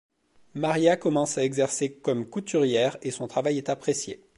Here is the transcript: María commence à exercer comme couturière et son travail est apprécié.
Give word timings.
María 0.55 0.97
commence 0.97 1.37
à 1.37 1.43
exercer 1.43 1.93
comme 1.93 2.25
couturière 2.27 2.97
et 3.03 3.11
son 3.11 3.27
travail 3.27 3.59
est 3.59 3.69
apprécié. 3.69 4.19